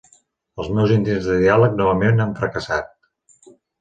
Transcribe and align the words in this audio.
Els 0.61 0.69
meus 0.77 0.93
intents 0.95 1.27
de 1.31 1.37
diàleg 1.43 1.75
novament 1.83 2.25
han 2.25 2.33
fracassat. 2.41 2.91